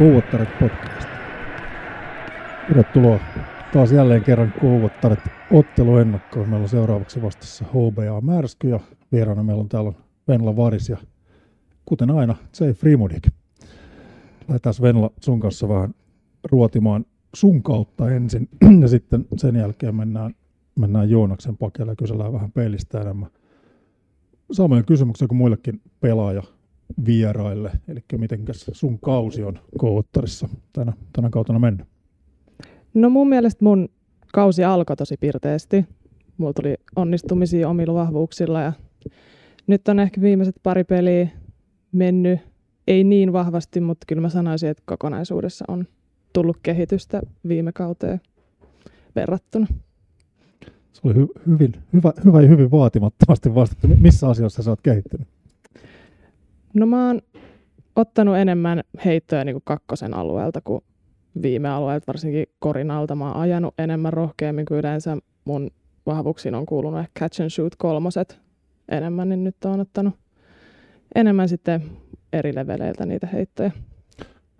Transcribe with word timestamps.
Kuuvottaret 0.00 0.48
podcast. 0.60 1.08
Tervetuloa 2.68 3.20
taas 3.72 3.92
jälleen 3.92 4.24
kerran 4.24 4.52
Kuuvottaret 4.60 5.18
otteluennakkoon. 5.52 6.48
Meillä 6.48 6.62
on 6.62 6.68
seuraavaksi 6.68 7.22
vastassa 7.22 7.64
HBA 7.64 8.20
Märsky 8.20 8.68
ja 8.68 8.80
vieraana 9.12 9.42
meillä 9.42 9.60
on 9.60 9.68
täällä 9.68 9.92
Venla 10.28 10.56
Varis 10.56 10.88
ja 10.88 10.96
kuten 11.84 12.10
aina 12.10 12.36
Jay 12.60 12.72
Frimodik. 12.72 13.22
Lähdetään 14.48 14.74
Venla 14.82 15.10
sun 15.20 15.40
kanssa 15.40 15.68
vähän 15.68 15.94
ruotimaan 16.50 17.04
sun 17.34 17.62
kautta 17.62 18.10
ensin 18.10 18.48
ja 18.82 18.88
sitten 18.88 19.26
sen 19.36 19.56
jälkeen 19.56 19.94
mennään, 19.94 20.34
mennään 20.78 21.10
Joonaksen 21.10 21.56
pakeille 21.56 21.92
ja 21.92 21.96
kysellään 21.96 22.32
vähän 22.32 22.52
pelistä 22.52 23.00
enemmän. 23.00 23.30
Samoja 24.52 24.82
kysymyksiä 24.82 25.28
kuin 25.28 25.38
muillekin 25.38 25.80
pelaaja 26.00 26.42
vieraille, 27.06 27.70
eli 27.88 28.00
miten 28.18 28.44
sun 28.72 28.98
kausi 28.98 29.42
on 29.42 29.58
koottarissa 29.78 30.48
tänä, 30.72 30.92
tänä 31.12 31.30
kautena 31.30 31.58
mennyt? 31.58 31.86
No 32.94 33.10
mun 33.10 33.28
mielestä 33.28 33.64
mun 33.64 33.88
kausi 34.32 34.64
alkoi 34.64 34.96
tosi 34.96 35.16
pirteästi. 35.20 35.84
Mulla 36.36 36.52
tuli 36.52 36.74
onnistumisia 36.96 37.68
omilla 37.68 37.94
vahvuuksilla 37.94 38.60
ja 38.60 38.72
nyt 39.66 39.88
on 39.88 40.00
ehkä 40.00 40.20
viimeiset 40.20 40.56
pari 40.62 40.84
peliä 40.84 41.28
mennyt, 41.92 42.40
ei 42.86 43.04
niin 43.04 43.32
vahvasti, 43.32 43.80
mutta 43.80 44.04
kyllä 44.08 44.22
mä 44.22 44.28
sanoisin, 44.28 44.68
että 44.68 44.82
kokonaisuudessa 44.86 45.64
on 45.68 45.86
tullut 46.32 46.56
kehitystä 46.62 47.20
viime 47.48 47.72
kauteen 47.72 48.20
verrattuna. 49.16 49.66
Se 50.92 51.00
oli 51.04 51.14
hy- 51.14 51.42
hyvin, 51.46 51.72
hyvä, 51.92 52.12
hyvä 52.24 52.42
ja 52.42 52.48
hyvin 52.48 52.70
vaatimattomasti 52.70 53.54
vastattu. 53.54 53.88
Missä 54.00 54.28
asioissa 54.28 54.62
sä 54.62 54.70
oot 54.70 54.80
kehittynyt? 54.82 55.28
No 56.74 56.86
mä 56.86 57.06
oon 57.06 57.20
ottanut 57.96 58.36
enemmän 58.36 58.82
heittoja 59.04 59.44
niin 59.44 59.54
kuin 59.54 59.62
kakkosen 59.64 60.14
alueelta 60.14 60.60
kuin 60.60 60.84
viime 61.42 61.68
alueelta, 61.68 62.06
varsinkin 62.06 62.46
korinalta. 62.58 63.14
Mä 63.14 63.28
oon 63.32 63.36
ajanut 63.36 63.74
enemmän 63.78 64.12
rohkeammin 64.12 64.66
kuin 64.66 64.78
yleensä. 64.78 65.16
Mun 65.44 65.70
vahvuuksiin 66.06 66.54
on 66.54 66.66
kuulunut 66.66 67.00
ehkä 67.00 67.20
catch 67.20 67.40
and 67.40 67.50
shoot 67.50 67.76
kolmoset 67.76 68.40
enemmän, 68.88 69.28
niin 69.28 69.44
nyt 69.44 69.64
on 69.64 69.80
ottanut 69.80 70.14
enemmän 71.14 71.48
sitten 71.48 71.82
eri 72.32 72.54
leveleiltä 72.54 73.06
niitä 73.06 73.26
heittoja. 73.26 73.70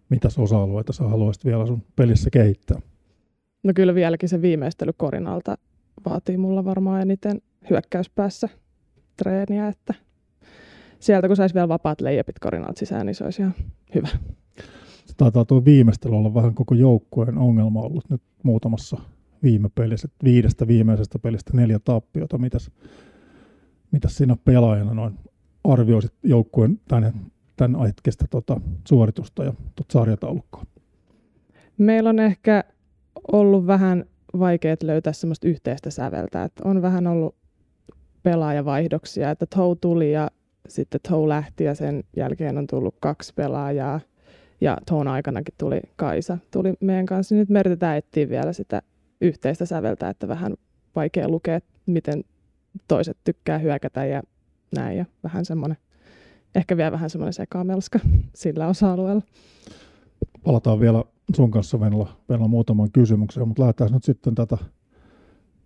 Mitäs 0.09 0.39
osa-alueita 0.39 0.93
sä 0.93 1.05
haluaisit 1.05 1.45
vielä 1.45 1.67
sun 1.67 1.83
pelissä 1.97 2.31
kehittää? 2.31 2.81
No 3.63 3.73
kyllä 3.75 3.95
vieläkin 3.95 4.29
se 4.29 4.43
viimeistely 4.43 4.93
korinalta 4.97 5.59
vaatii 6.09 6.37
mulla 6.37 6.65
varmaan 6.65 7.03
eniten 7.03 7.43
hyökkäyspäässä 7.71 8.49
treeniä, 9.17 9.69
että 9.69 9.95
sieltä 11.01 11.27
kun 11.27 11.37
saisi 11.37 11.55
vielä 11.55 11.69
vapaat 11.69 12.01
leijapit 12.01 12.39
korinalta 12.39 12.79
sisään, 12.79 13.07
niin 13.07 13.15
se 13.15 13.25
olisi 13.25 13.43
ihan 13.43 13.55
hyvä. 13.95 14.09
Se 15.07 15.15
taitaa 15.17 15.45
tuo 15.45 15.65
viimeistely 15.65 16.17
olla 16.17 16.35
vähän 16.35 16.55
koko 16.55 16.75
joukkueen 16.75 17.39
ongelma 17.39 17.81
ollut 17.81 18.11
nyt 18.11 18.23
muutamassa 18.43 18.97
viime 19.43 19.69
pelissä. 19.75 20.09
Viidestä 20.25 20.67
viimeisestä 20.67 21.19
pelistä 21.19 21.51
neljä 21.55 21.79
tappiota. 21.79 22.39
Mitäs, 22.39 22.71
mitäs 23.93 24.17
siinä 24.17 24.37
pelaajana 24.45 24.95
noin 24.95 25.19
arvioisit 25.65 26.13
joukkueen 26.23 26.81
tämän, 26.89 27.13
tämän 27.57 27.81
hetkistä 27.87 28.25
tota, 28.31 28.61
suoritusta 28.89 29.45
ja 29.45 29.53
tuota 29.53 29.93
sarjataulukkoa? 29.93 30.65
Meillä 31.79 32.11
on 32.11 32.19
ehkä 32.19 32.65
ollut 33.33 33.67
vähän 33.67 34.05
vaikeat 34.39 34.83
löytää 34.83 35.13
semmoista 35.13 35.49
yhteistä 35.49 35.91
säveltä. 35.91 36.45
Että 36.45 36.69
on 36.69 36.83
vähän 36.83 37.07
ollut 37.07 37.35
pelaajavaihdoksia, 38.23 39.31
että 39.31 39.47
Tou 39.47 39.77
tuli 39.77 40.13
ja 40.13 40.31
sitten 40.71 41.01
Tou 41.09 41.29
lähti 41.29 41.65
ja 41.65 41.75
sen 41.75 42.05
jälkeen 42.17 42.59
on 42.59 42.67
tullut 42.67 42.95
kaksi 43.01 43.33
pelaajaa 43.35 44.01
ja 44.61 44.79
Toun 44.87 45.09
aikanakin 45.09 45.55
tuli 45.59 45.81
Kaisa, 45.97 46.39
tuli 46.51 46.75
meidän 46.81 47.07
kanssa. 47.07 47.35
Nyt 47.35 47.49
me 47.49 47.61
yritetään 47.61 47.97
etsiä 47.97 48.29
vielä 48.29 48.53
sitä 48.53 48.83
yhteistä 49.21 49.67
säveltä, 49.67 50.09
että 50.09 50.29
vähän 50.29 50.55
vaikea 50.97 51.29
lukea, 51.29 51.61
miten 51.87 52.25
toiset 52.89 53.17
tykkää 53.25 53.59
hyökätä 53.59 54.05
ja 54.05 54.23
näin. 54.77 54.99
Ja 54.99 55.05
vähän 55.23 55.45
semmoinen, 55.45 55.79
ehkä 56.55 56.77
vielä 56.77 56.93
vähän 56.93 57.11
semmoinen 57.11 57.33
sekamelska 57.33 57.99
sillä 58.35 58.67
osa-alueella. 58.67 59.23
Palataan 60.45 60.81
vielä 60.81 61.05
sun 61.35 61.51
kanssa 61.51 61.81
Venla, 61.81 62.17
Venla 62.29 62.49
muutaman 62.49 62.93
kysymykseen, 62.93 63.49
mutta 63.49 63.63
lähdetään 63.63 63.93
nyt 63.93 64.05
sitten 64.05 64.35
tätä 64.35 64.57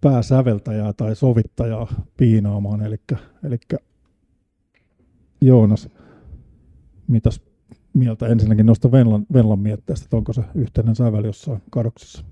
pääsäveltäjää 0.01 0.93
tai 0.93 1.17
sovittajaa 1.17 2.05
piinaamaan. 2.17 2.83
Eli, 2.83 2.97
eli 3.45 3.59
Joonas, 5.45 5.89
mitäs 7.09 7.41
mieltä 7.95 8.27
ensinnäkin 8.27 8.67
noista 8.67 8.93
Venlan, 8.93 9.27
Venlan 9.33 9.59
mietteestä, 9.59 10.05
että 10.05 10.17
onko 10.17 10.33
se 10.33 10.43
yhteinen 10.55 10.95
sävel 10.95 11.25
jossain 11.25 11.63
kadoksessa? 11.71 12.25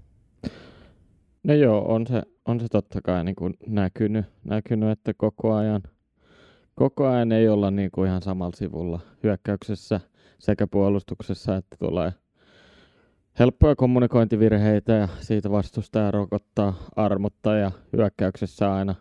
No 1.45 1.55
joo, 1.55 1.95
on 1.95 2.07
se, 2.07 2.23
on 2.45 2.61
se 2.61 2.69
totta 2.69 3.01
kai 3.03 3.25
niin 3.25 3.37
kuin 3.37 3.55
näkynyt, 3.67 4.25
näkynyt, 4.45 4.91
että 4.91 5.15
koko 5.15 5.55
ajan, 5.55 5.83
koko 6.75 7.07
ajan 7.07 7.33
ei 7.33 7.49
olla 7.49 7.71
niin 7.71 7.91
kuin 7.91 8.09
ihan 8.09 8.23
samalla 8.23 8.57
sivulla 8.57 9.01
hyökkäyksessä 9.23 10.01
sekä 10.39 10.67
puolustuksessa, 10.67 11.57
että 11.57 11.77
tulee 11.79 12.13
helppoja 13.39 13.77
kommunikointivirheitä 13.77 14.93
ja 14.93 15.09
siitä 15.21 15.51
vastustaja 15.51 16.11
rokottaa 16.11 16.75
armutta 16.97 17.55
ja 17.55 17.71
hyökkäyksessä 17.97 18.75
aina, 18.75 18.95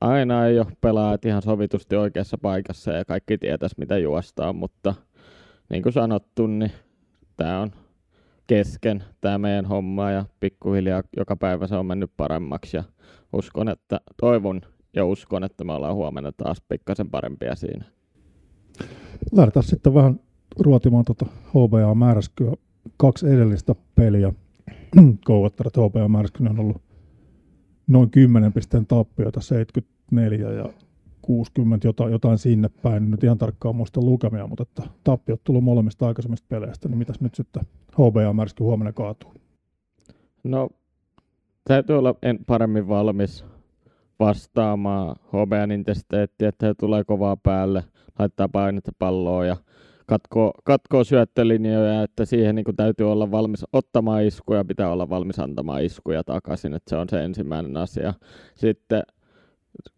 aina 0.00 0.46
ei 0.46 0.58
ole 0.58 0.66
pelaajat 0.80 1.24
ihan 1.24 1.42
sovitusti 1.42 1.96
oikeassa 1.96 2.38
paikassa 2.38 2.92
ja 2.92 3.04
kaikki 3.04 3.38
tietäisi 3.38 3.74
mitä 3.78 3.98
juostaa, 3.98 4.52
mutta 4.52 4.94
niin 5.70 5.82
kuin 5.82 5.92
sanottu, 5.92 6.46
niin 6.46 6.72
tämä 7.36 7.60
on 7.60 7.70
kesken 8.46 9.04
tämä 9.20 9.38
meidän 9.38 9.66
homma 9.66 10.10
ja 10.10 10.24
pikkuhiljaa 10.40 11.02
joka 11.16 11.36
päivä 11.36 11.66
se 11.66 11.76
on 11.76 11.86
mennyt 11.86 12.10
paremmaksi 12.16 12.76
ja 12.76 12.84
uskon, 13.32 13.68
että 13.68 14.00
toivon 14.20 14.60
ja 14.96 15.04
uskon, 15.04 15.44
että 15.44 15.64
me 15.64 15.72
ollaan 15.72 15.94
huomenna 15.94 16.32
taas 16.32 16.62
pikkasen 16.68 17.10
parempia 17.10 17.54
siinä. 17.54 17.84
Lähdetään 19.32 19.64
sitten 19.64 19.94
vähän 19.94 20.20
ruotimaan 20.60 21.04
tuota 21.04 21.26
HBA 21.48 21.94
Märskyä. 21.94 22.52
Kaksi 22.96 23.28
edellistä 23.28 23.74
peliä. 23.94 24.32
Kouvottarat 25.24 25.76
HBA 25.76 26.08
Märsky 26.08 26.46
on 26.46 26.60
ollut 26.60 26.82
noin 27.88 28.10
10 28.10 28.52
pisteen 28.52 28.86
tappiota, 28.86 29.40
74 29.40 30.50
ja 30.50 30.68
60, 31.22 31.88
jotain, 31.88 32.12
jotain 32.12 32.38
sinne 32.38 32.68
päin. 32.82 33.10
Nyt 33.10 33.24
ihan 33.24 33.38
tarkkaan 33.38 33.76
muista 33.76 34.00
lukemia, 34.00 34.46
mutta 34.46 34.62
että 34.62 34.82
tappiot 35.04 35.40
tullut 35.44 35.64
molemmista 35.64 36.06
aikaisemmista 36.06 36.46
peleistä, 36.48 36.88
niin 36.88 36.98
mitäs 36.98 37.20
nyt 37.20 37.34
sitten 37.34 37.62
HBA 37.92 38.32
Märsky 38.32 38.64
huomenna 38.64 38.92
kaatuu? 38.92 39.34
No, 40.44 40.68
täytyy 41.64 41.98
olla 41.98 42.14
en 42.22 42.38
paremmin 42.46 42.88
valmis 42.88 43.44
vastaamaan 44.20 45.16
HBAn 45.28 45.70
intensiteettiä, 45.70 46.48
että 46.48 46.66
he 46.66 46.74
tulee 46.74 47.04
kovaa 47.04 47.36
päälle, 47.36 47.84
laittaa 48.18 48.48
painetta 48.48 48.92
palloa 48.98 49.44
ja 49.44 49.56
katkoo, 50.08 50.52
katkoo 50.64 51.04
syöttölinjoja, 51.04 52.02
että 52.02 52.24
siihen 52.24 52.54
niin 52.54 52.76
täytyy 52.76 53.12
olla 53.12 53.30
valmis 53.30 53.64
ottamaan 53.72 54.24
iskuja, 54.24 54.64
pitää 54.64 54.92
olla 54.92 55.08
valmis 55.08 55.38
antamaan 55.38 55.84
iskuja 55.84 56.24
takaisin, 56.24 56.74
että 56.74 56.90
se 56.90 56.96
on 56.96 57.08
se 57.08 57.24
ensimmäinen 57.24 57.76
asia. 57.76 58.14
Sitten 58.54 59.02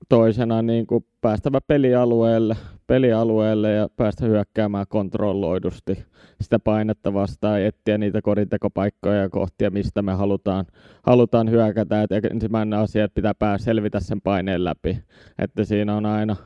toisena 0.09 0.63
niin 0.63 0.87
kuin 0.87 1.05
päästävä 1.21 1.61
pelialueelle, 1.67 2.57
pelialueelle 2.87 3.73
ja 3.73 3.89
päästä 3.97 4.27
hyökkäämään 4.27 4.87
kontrolloidusti 4.89 6.05
sitä 6.41 6.59
painetta 6.59 7.15
vastaan 7.15 7.63
etsiä 7.63 7.99
niitä 7.99 8.23
korintekopaikkoja 8.23 9.21
ja 9.21 9.29
kohtia, 9.29 9.71
mistä 9.71 10.03
me 10.03 10.13
halutaan, 10.13 10.67
halutaan 11.03 11.51
hyökätä. 11.51 12.03
Et 12.03 12.25
ensimmäinen 12.25 12.79
asia, 12.79 13.05
että 13.05 13.15
pitää 13.15 13.35
päästä 13.35 13.65
selvitä 13.65 14.01
sen 14.01 14.21
paineen 14.21 14.65
läpi. 14.65 14.99
Että 15.39 15.65
siinä 15.65 15.97
on 15.97 16.07
aina 16.07 16.37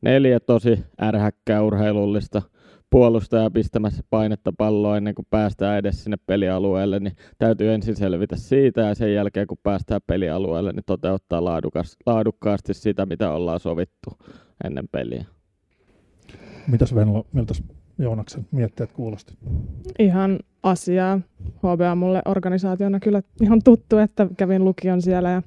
neljä 0.00 0.40
tosi 0.40 0.84
ärhäkkää 1.02 1.62
urheilullista 1.62 2.42
puolustaja 2.94 3.50
pistämässä 3.50 4.02
painetta 4.10 4.52
palloa 4.58 4.96
ennen 4.96 5.14
kuin 5.14 5.26
päästään 5.30 5.78
edes 5.78 6.04
sinne 6.04 6.16
pelialueelle, 6.26 7.00
niin 7.00 7.16
täytyy 7.38 7.72
ensin 7.72 7.96
selvitä 7.96 8.36
siitä 8.36 8.80
ja 8.80 8.94
sen 8.94 9.14
jälkeen 9.14 9.46
kun 9.46 9.58
päästään 9.62 10.00
pelialueelle, 10.06 10.72
niin 10.72 10.82
toteuttaa 10.86 11.44
laadukas, 11.44 11.96
laadukkaasti 12.06 12.74
sitä, 12.74 13.06
mitä 13.06 13.32
ollaan 13.32 13.60
sovittu 13.60 14.10
ennen 14.64 14.88
peliä. 14.88 15.24
Mitäs 16.68 16.94
Venlo, 16.94 17.26
miltä 17.32 17.54
Joonaksen 17.98 18.46
mietteet 18.50 18.92
kuulosti? 18.92 19.34
Ihan 19.98 20.38
asiaa. 20.62 21.20
HBA 21.58 21.94
mulle 21.94 22.22
organisaationa 22.24 23.00
kyllä 23.00 23.22
ihan 23.42 23.60
tuttu, 23.64 23.98
että 23.98 24.26
kävin 24.36 24.64
lukion 24.64 25.02
siellä 25.02 25.30
ja 25.30 25.42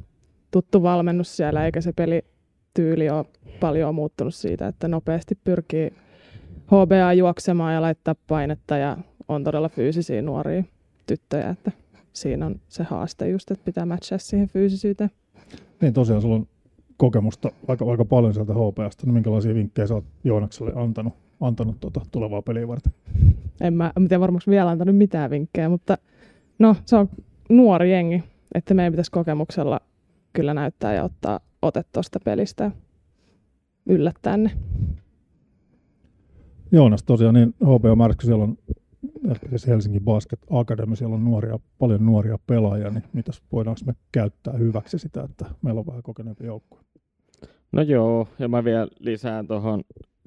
tuttu 0.52 0.84
valmennus 0.84 1.38
siellä, 1.38 1.66
eikä 1.66 1.82
se 1.82 1.94
pelityyli 1.94 3.10
ole 3.10 3.26
paljon 3.60 3.96
muuttunut 3.96 4.36
siitä, 4.36 4.68
että 4.68 4.88
nopeasti 4.88 5.36
pyrkii 5.44 5.92
HBA 6.68 7.14
juoksemaan 7.14 7.74
ja 7.74 7.82
laittaa 7.82 8.16
painetta 8.28 8.78
ja 8.78 8.98
on 9.28 9.44
todella 9.44 9.70
fyysisiä 9.70 10.22
nuoria 10.22 10.64
tyttöjä, 11.06 11.50
että 11.50 11.72
siinä 12.14 12.46
on 12.46 12.60
se 12.68 12.84
haaste 12.84 13.30
just, 13.30 13.52
että 13.52 13.66
pitää 13.66 13.86
matchaa 13.86 14.18
siihen 14.18 14.48
fyysisyyteen. 14.48 15.10
Niin 15.82 15.94
tosiaan 15.94 16.22
sulla 16.22 16.36
on 16.36 16.48
kokemusta 16.98 17.52
aika, 17.68 17.86
aika 17.86 18.06
paljon 18.06 18.34
sieltä 18.34 18.54
HPasta, 18.54 19.06
niin 19.06 19.14
minkälaisia 19.14 19.54
vinkkejä 19.54 19.88
sä 19.88 19.94
oot 19.94 20.06
Joonakselle 20.24 20.72
antanut, 20.76 21.14
antanut 21.42 21.80
tuota 21.80 22.02
tulevaa 22.12 22.42
peliä 22.42 22.68
varten? 22.68 22.94
En 23.62 23.74
mä, 23.74 23.92
en 23.98 24.08
tiedä 24.08 24.22
varmasti 24.22 24.52
vielä 24.52 24.70
antanut 24.70 24.96
mitään 24.96 25.30
vinkkejä, 25.30 25.70
mutta 25.70 25.98
no 26.60 26.76
se 26.86 26.96
on 26.96 27.10
nuori 27.50 27.92
jengi, 27.92 28.24
että 28.56 28.74
meidän 28.74 28.94
pitäisi 28.94 29.12
kokemuksella 29.12 29.80
kyllä 30.34 30.54
näyttää 30.54 30.94
ja 30.94 31.04
ottaa 31.04 31.40
ote 31.62 31.84
tuosta 31.94 32.20
pelistä 32.26 32.64
ja 32.64 32.72
yllättää 33.86 34.38
ne. 34.38 34.52
Joonas 36.72 37.04
tosiaan, 37.04 37.34
niin 37.34 37.54
HBO 37.64 37.96
Märskö, 37.96 38.26
siellä 38.26 38.44
on 38.44 38.58
Helsingin 39.68 40.04
Basket 40.04 40.40
Academy, 40.50 40.96
siellä 40.96 41.16
on 41.16 41.26
nuoria, 41.26 41.60
paljon 41.80 42.06
nuoria 42.06 42.40
pelaajia, 42.48 42.90
niin 42.90 43.04
mitäs 43.14 43.42
voidaanko 43.52 43.82
me 43.86 43.94
käyttää 44.12 44.54
hyväksi 44.54 45.00
sitä, 45.00 45.24
että 45.24 45.46
meillä 45.62 45.80
on 45.80 45.88
vähän 45.88 46.04
kokeneempi 46.04 46.46
joukkue? 46.46 46.80
No 47.72 47.82
joo, 47.82 48.28
ja 48.40 48.48
mä 48.48 48.64
vielä 48.64 48.88
lisään 49.00 49.48
tuohon 49.48 49.84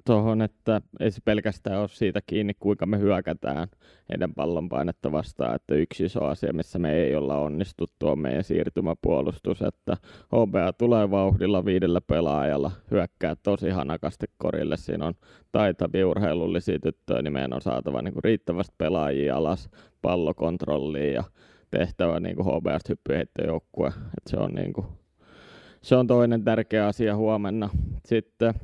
tuohon, 0.07 0.43
että 0.43 0.81
ei 1.01 1.11
se 1.11 1.21
pelkästään 1.25 1.81
ole 1.81 1.89
siitä 1.89 2.21
kiinni, 2.27 2.55
kuinka 2.55 2.87
me 2.87 2.99
hyökätään 2.99 3.69
heidän 4.09 4.35
pallonpainetta 4.35 5.13
vastaan, 5.13 5.55
että 5.55 5.75
yksi 5.75 6.05
iso 6.05 6.25
asia, 6.25 6.53
missä 6.53 6.79
me 6.79 6.93
ei 6.93 7.17
olla 7.17 7.39
onnistuttu, 7.39 8.09
on 8.09 8.19
meidän 8.19 8.45
siirtymäpuolustus, 8.45 9.63
että 9.63 9.97
HBA 10.27 10.73
tulee 10.73 11.11
vauhdilla 11.11 11.65
viidellä 11.65 12.01
pelaajalla, 12.01 12.71
hyökkää 12.91 13.37
tosi 13.43 13.71
hanakasti 13.71 14.27
korille, 14.39 14.77
siinä 14.77 15.07
on 15.07 15.15
taitavia 15.53 16.09
urheilullisia 16.09 16.79
tyttöjä, 16.79 17.23
niin 17.23 17.33
meidän 17.33 17.55
on 17.55 17.63
saatava 17.63 18.03
niin 18.03 18.15
kuin 18.15 18.25
riittävästi 18.25 18.75
pelaajia 18.79 19.37
alas 19.37 19.71
pallokontrolliin 20.03 21.15
ja 21.15 21.25
tehtävä 21.71 22.21
niin 22.21 22.37
kuin 22.37 22.47
HBAsta 22.47 22.89
hyppyheittojoukkue, 22.89 23.89
että 23.89 24.31
se 24.31 24.37
on 24.37 24.51
niin 24.55 24.73
kuin 24.73 24.87
se 25.83 25.97
on 25.97 26.07
toinen 26.07 26.45
tärkeä 26.45 26.87
asia 26.87 27.17
huomenna. 27.17 27.71
Sitten 28.05 28.55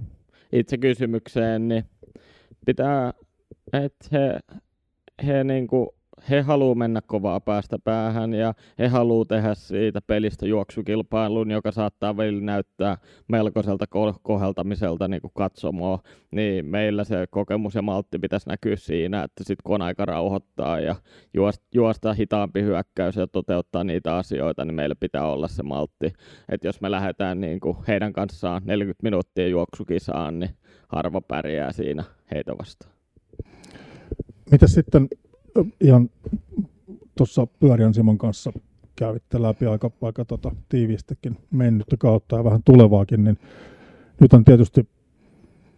itse 0.52 0.78
kysymykseen, 0.78 1.68
niin 1.68 1.84
pitää, 2.66 3.12
että 3.72 4.08
he, 4.12 4.40
he 5.26 5.44
niinku 5.44 5.95
he 6.30 6.40
haluaa 6.40 6.74
mennä 6.74 7.00
kovaa 7.06 7.40
päästä 7.40 7.78
päähän 7.78 8.34
ja 8.34 8.54
he 8.78 8.88
haluaa 8.88 9.24
tehdä 9.24 9.54
siitä 9.54 10.00
pelistä 10.00 10.46
juoksukilpailun, 10.46 11.50
joka 11.50 11.72
saattaa 11.72 12.16
välillä 12.16 12.42
näyttää 12.42 12.96
melkoiselta 13.28 13.84
ko- 13.84 14.18
koheltamiselta 14.22 15.08
niin 15.08 15.20
katsomoa, 15.34 15.98
niin 16.30 16.66
meillä 16.66 17.04
se 17.04 17.26
kokemus 17.30 17.74
ja 17.74 17.82
maltti 17.82 18.18
pitäisi 18.18 18.48
näkyä 18.48 18.76
siinä, 18.76 19.22
että 19.22 19.44
sitten 19.44 19.62
kun 19.64 19.74
on 19.74 19.82
aika 19.82 20.04
rauhoittaa 20.04 20.80
ja 20.80 20.94
juosta, 21.74 22.12
hitaampi 22.12 22.62
hyökkäys 22.62 23.16
ja 23.16 23.26
toteuttaa 23.26 23.84
niitä 23.84 24.16
asioita, 24.16 24.64
niin 24.64 24.74
meillä 24.74 24.94
pitää 25.00 25.26
olla 25.26 25.48
se 25.48 25.62
maltti. 25.62 26.12
Että 26.48 26.68
jos 26.68 26.80
me 26.80 26.90
lähdetään 26.90 27.40
niin 27.40 27.60
heidän 27.88 28.12
kanssaan 28.12 28.62
40 28.64 29.02
minuuttia 29.02 29.48
juoksukisaan, 29.48 30.38
niin 30.38 30.50
harva 30.88 31.20
pärjää 31.20 31.72
siinä 31.72 32.04
heitä 32.34 32.58
vastaan. 32.58 32.92
Mitä 34.50 34.66
sitten 34.66 35.08
ihan 35.80 36.10
tuossa 37.16 37.46
Pyöriän 37.46 37.94
Simon 37.94 38.18
kanssa 38.18 38.52
kävitte 38.96 39.42
läpi 39.42 39.66
aika, 39.66 39.90
aika 40.02 40.24
tota, 40.24 40.54
tiiviistikin 40.68 41.36
mennyttä 41.50 41.96
kautta 41.96 42.36
ja 42.36 42.44
vähän 42.44 42.62
tulevaakin, 42.64 43.24
niin 43.24 43.38
nyt 44.20 44.32
on 44.32 44.44
tietysti 44.44 44.88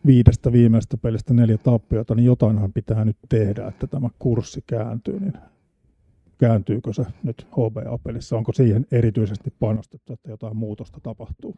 viidestä 0.06 0.52
viimeistä 0.52 0.96
pelistä 0.96 1.34
neljä 1.34 1.58
tappiota, 1.58 2.14
niin 2.14 2.26
jotainhan 2.26 2.72
pitää 2.72 3.04
nyt 3.04 3.16
tehdä, 3.28 3.66
että 3.66 3.86
tämä 3.86 4.08
kurssi 4.18 4.64
kääntyy, 4.66 5.20
niin 5.20 5.32
kääntyykö 6.38 6.92
se 6.92 7.06
nyt 7.22 7.46
HBA-pelissä? 7.52 8.36
Onko 8.36 8.52
siihen 8.52 8.86
erityisesti 8.92 9.52
panostettu, 9.60 10.12
että 10.12 10.30
jotain 10.30 10.56
muutosta 10.56 11.00
tapahtuu? 11.02 11.54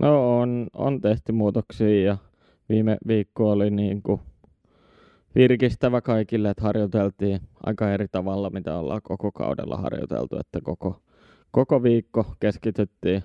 No 0.00 0.38
on, 0.38 0.66
on 0.72 1.00
tehty 1.00 1.32
muutoksia 1.32 2.04
ja 2.04 2.16
viime 2.68 2.96
viikko 3.06 3.50
oli 3.50 3.70
niin 3.70 4.02
kuin 4.02 4.20
virkistävä 5.34 6.00
kaikille, 6.00 6.50
että 6.50 6.62
harjoiteltiin 6.62 7.40
aika 7.66 7.92
eri 7.92 8.06
tavalla, 8.12 8.50
mitä 8.50 8.78
ollaan 8.78 9.00
koko 9.02 9.32
kaudella 9.32 9.76
harjoiteltu, 9.76 10.38
että 10.38 10.60
koko, 10.62 11.02
koko 11.50 11.82
viikko 11.82 12.34
keskityttiin 12.40 13.22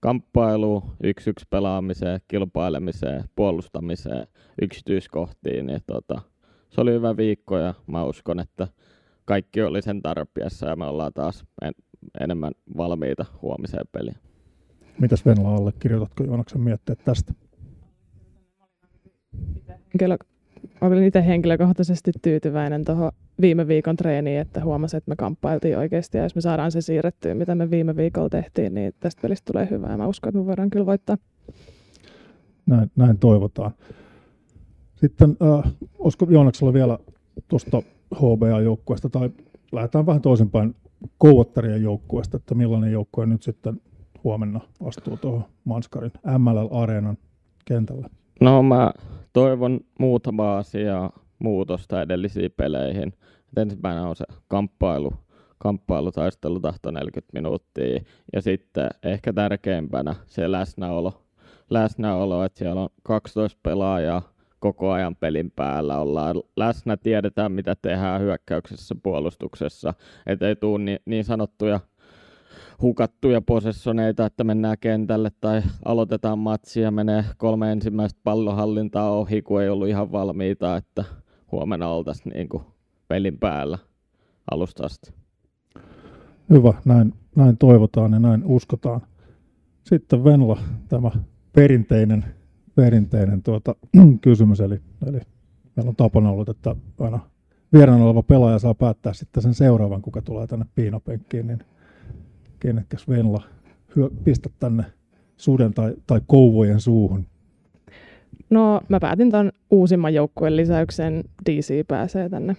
kamppailuun, 0.00 0.82
yksi 1.02 1.30
yksi 1.30 1.46
pelaamiseen, 1.50 2.20
kilpailemiseen, 2.28 3.24
puolustamiseen, 3.36 4.26
yksityiskohtiin, 4.62 5.66
niin 5.66 5.80
tota, 5.86 6.20
se 6.70 6.80
oli 6.80 6.92
hyvä 6.92 7.16
viikko 7.16 7.58
ja 7.58 7.74
mä 7.86 8.04
uskon, 8.04 8.40
että 8.40 8.68
kaikki 9.24 9.62
oli 9.62 9.82
sen 9.82 10.02
tarpeessa 10.02 10.66
ja 10.66 10.76
me 10.76 10.84
ollaan 10.84 11.12
taas 11.12 11.44
en, 11.62 11.72
enemmän 12.20 12.52
valmiita 12.76 13.24
huomiseen 13.42 13.86
peliin. 13.92 14.16
Mitäs 15.00 15.26
Venla 15.26 15.54
allekirjoitatko 15.54 16.24
Joonaksen 16.24 16.60
mietteet 16.60 16.98
tästä? 17.04 17.32
Olin 20.80 21.04
itse 21.04 21.26
henkilökohtaisesti 21.26 22.12
tyytyväinen 22.22 22.84
tuohon 22.84 23.12
viime 23.40 23.68
viikon 23.68 23.96
treeniin, 23.96 24.40
että 24.40 24.64
huomasin, 24.64 24.98
että 24.98 25.08
me 25.08 25.16
kamppailtiin 25.16 25.78
oikeasti. 25.78 26.18
Ja 26.18 26.24
jos 26.24 26.34
me 26.34 26.40
saadaan 26.40 26.72
se 26.72 26.80
siirrettyä, 26.80 27.34
mitä 27.34 27.54
me 27.54 27.70
viime 27.70 27.96
viikolla 27.96 28.28
tehtiin, 28.28 28.74
niin 28.74 28.94
tästä 29.00 29.22
pelistä 29.22 29.52
tulee 29.52 29.68
hyvää. 29.70 29.96
Mä 29.96 30.06
uskon, 30.06 30.28
että 30.28 30.38
me 30.38 30.46
voidaan 30.46 30.70
kyllä 30.70 30.86
voittaa. 30.86 31.16
Näin, 32.66 32.90
näin 32.96 33.18
toivotaan. 33.18 33.70
Sitten 34.96 35.36
äh, 35.42 35.72
olisiko 35.98 36.26
Joonaksella 36.30 36.72
vielä 36.72 36.98
tuosta 37.48 37.82
HBA-joukkueesta, 38.14 39.08
tai 39.08 39.30
lähdetään 39.72 40.06
vähän 40.06 40.22
toisinpäin 40.22 40.74
Kouvottarien 41.18 41.82
joukkueesta, 41.82 42.36
että 42.36 42.54
millainen 42.54 42.92
joukkue 42.92 43.26
nyt 43.26 43.42
sitten 43.42 43.80
huomenna 44.24 44.60
astuu 44.84 45.16
tuohon 45.16 45.44
Manskarin 45.64 46.12
MLL-areenan 46.38 47.18
kentälle? 47.64 48.10
No 48.40 48.62
mä 48.62 48.92
toivon 49.32 49.80
muutama 49.98 50.58
asiaa 50.58 51.10
muutosta 51.38 52.02
edellisiin 52.02 52.50
peleihin. 52.56 53.12
Ensimmäinen 53.56 54.04
on 54.04 54.16
se 54.16 54.24
kamppailu, 54.48 55.12
kamppailutaistelutahto 55.58 56.90
40 56.90 57.32
minuuttia. 57.32 58.00
Ja 58.32 58.42
sitten 58.42 58.88
ehkä 59.02 59.32
tärkeimpänä 59.32 60.14
se 60.26 60.52
läsnäolo, 60.52 61.22
läsnäolo 61.70 62.44
että 62.44 62.58
siellä 62.58 62.80
on 62.80 62.88
12 63.02 63.60
pelaajaa 63.62 64.22
koko 64.58 64.90
ajan 64.90 65.16
pelin 65.16 65.50
päällä, 65.50 65.98
ollaan 65.98 66.36
läsnä, 66.56 66.96
tiedetään 66.96 67.52
mitä 67.52 67.76
tehdään 67.82 68.20
hyökkäyksessä, 68.20 68.94
puolustuksessa, 69.02 69.94
ettei 70.26 70.56
tule 70.56 70.84
niin, 70.84 70.98
niin 71.04 71.24
sanottuja 71.24 71.80
hukattuja 72.82 73.40
posessoneita, 73.40 74.26
että 74.26 74.44
mennään 74.44 74.76
kentälle 74.80 75.30
tai 75.40 75.62
aloitetaan 75.84 76.38
matsia, 76.38 76.90
menee 76.90 77.24
kolme 77.36 77.72
ensimmäistä 77.72 78.20
pallohallintaa 78.24 79.10
ohi, 79.10 79.42
kun 79.42 79.62
ei 79.62 79.68
ollut 79.68 79.88
ihan 79.88 80.12
valmiita, 80.12 80.76
että 80.76 81.04
huomenna 81.52 81.88
oltaisiin 81.88 82.32
niin 82.34 82.48
kuin 82.48 82.62
pelin 83.08 83.38
päällä 83.38 83.78
alusta 84.50 84.86
asti. 84.86 85.12
Hyvä, 86.50 86.74
näin, 86.84 87.14
näin 87.36 87.58
toivotaan 87.58 88.12
ja 88.12 88.18
näin 88.18 88.44
uskotaan. 88.44 89.00
Sitten 89.84 90.24
Venla, 90.24 90.58
tämä 90.88 91.10
perinteinen, 91.52 92.24
perinteinen 92.74 93.42
tuota, 93.42 93.74
kysymys, 94.20 94.60
eli, 94.60 94.80
eli 95.06 95.20
meillä 95.76 95.88
on 95.88 95.96
tapana 95.96 96.30
ollut, 96.30 96.48
että 96.48 96.76
aina 96.98 97.18
vieraan 97.72 98.02
oleva 98.02 98.22
pelaaja 98.22 98.58
saa 98.58 98.74
päättää 98.74 99.12
sitten 99.12 99.42
sen 99.42 99.54
seuraavan, 99.54 100.02
kuka 100.02 100.22
tulee 100.22 100.46
tänne 100.46 100.66
piinopenkkiin, 100.74 101.46
niin 101.46 101.58
kenetkäs 102.60 103.08
Venla 103.08 103.42
hyö, 103.96 104.10
pistä 104.24 104.50
tänne 104.60 104.84
suden 105.36 105.74
tai, 105.74 105.94
tai 106.06 106.20
kouvojen 106.26 106.80
suuhun? 106.80 107.26
No 108.50 108.80
mä 108.88 109.00
päätin 109.00 109.30
ton 109.30 109.52
uusimman 109.70 110.14
joukkueen 110.14 110.56
lisäyksen. 110.56 111.24
DC 111.50 111.86
pääsee 111.88 112.28
tänne 112.28 112.56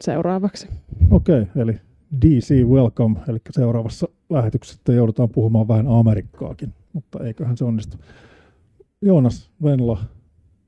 seuraavaksi. 0.00 0.68
Okei, 1.10 1.42
okay, 1.42 1.62
eli 1.62 1.80
DC 2.26 2.64
welcome, 2.64 3.18
eli 3.28 3.38
seuraavassa 3.50 4.08
lähetyksessä 4.30 4.92
joudutaan 4.92 5.28
puhumaan 5.28 5.68
vähän 5.68 5.88
Amerikkaakin, 5.88 6.72
mutta 6.92 7.24
eiköhän 7.24 7.56
se 7.56 7.64
onnistu. 7.64 7.96
Joonas 9.02 9.50
Venla, 9.62 10.04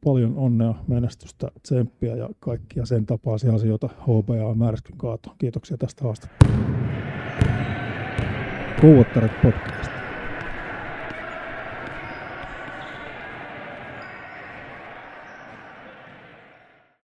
paljon 0.05 0.37
onnea, 0.37 0.75
menestystä, 0.87 1.51
tsemppiä 1.63 2.17
ja 2.17 2.29
kaikkia 2.41 2.87
sen 2.87 3.07
tapaisia 3.07 3.55
asioita 3.55 3.89
HBA 4.03 4.55
Märskyn 4.55 4.97
kaatoon. 4.97 5.37
Kiitoksia 5.39 5.77
tästä 5.77 6.05
haastattelusta. 6.05 6.78
Kouvottaret 8.81 9.33
podcast. 9.43 9.98